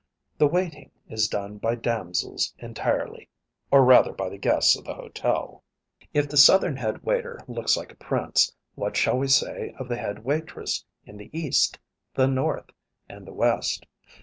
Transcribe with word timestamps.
The 0.39 0.47
"waiting" 0.47 0.89
is 1.09 1.27
done 1.27 1.59
by 1.59 1.75
damsels 1.75 2.55
entirely 2.57 3.29
or 3.69 3.85
rather 3.85 4.13
by 4.13 4.29
the 4.29 4.37
guests 4.39 4.75
of 4.75 4.83
the 4.83 4.95
hotel. 4.95 5.63
If 6.11 6.27
the 6.27 6.37
Southern 6.37 6.75
head 6.75 7.03
waiter 7.03 7.39
looks 7.47 7.77
like 7.77 7.91
a 7.91 7.95
prince, 7.97 8.51
what 8.73 8.97
shall 8.97 9.19
we 9.19 9.27
say 9.27 9.75
of 9.77 9.87
the 9.87 9.97
head 9.97 10.25
waitress 10.25 10.83
in 11.05 11.17
the 11.17 11.29
East, 11.37 11.77
the 12.15 12.25
North, 12.27 12.71
and 13.07 13.27
the 13.27 13.33
West? 13.35 13.85